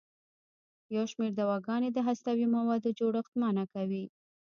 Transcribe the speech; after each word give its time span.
یو 0.95 1.05
شمېر 1.11 1.31
دواګانې 1.39 1.89
د 1.93 1.99
هستوي 2.07 2.47
موادو 2.55 2.95
جوړښت 2.99 3.33
منع 3.41 3.65
کوي. 3.73 4.03